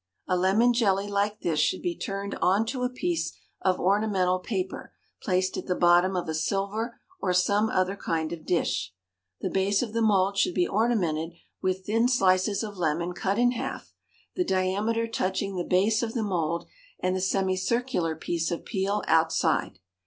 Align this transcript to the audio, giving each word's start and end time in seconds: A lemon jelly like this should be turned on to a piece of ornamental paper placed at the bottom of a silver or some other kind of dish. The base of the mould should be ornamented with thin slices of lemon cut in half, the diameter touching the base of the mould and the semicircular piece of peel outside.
A 0.27 0.35
lemon 0.35 0.73
jelly 0.73 1.07
like 1.07 1.41
this 1.41 1.59
should 1.59 1.83
be 1.83 1.95
turned 1.95 2.33
on 2.41 2.65
to 2.65 2.81
a 2.81 2.89
piece 2.89 3.33
of 3.61 3.79
ornamental 3.79 4.39
paper 4.39 4.95
placed 5.21 5.57
at 5.57 5.67
the 5.67 5.75
bottom 5.75 6.15
of 6.17 6.27
a 6.27 6.33
silver 6.33 6.99
or 7.21 7.33
some 7.33 7.69
other 7.69 7.95
kind 7.95 8.33
of 8.33 8.43
dish. 8.43 8.95
The 9.41 9.51
base 9.51 9.83
of 9.83 9.93
the 9.93 10.01
mould 10.01 10.39
should 10.39 10.55
be 10.55 10.67
ornamented 10.67 11.33
with 11.61 11.85
thin 11.85 12.07
slices 12.07 12.63
of 12.63 12.77
lemon 12.77 13.13
cut 13.13 13.37
in 13.37 13.51
half, 13.51 13.93
the 14.35 14.43
diameter 14.43 15.07
touching 15.07 15.55
the 15.55 15.63
base 15.63 16.01
of 16.01 16.15
the 16.15 16.23
mould 16.23 16.65
and 16.99 17.15
the 17.15 17.21
semicircular 17.21 18.15
piece 18.15 18.49
of 18.49 18.65
peel 18.65 19.03
outside. 19.05 19.77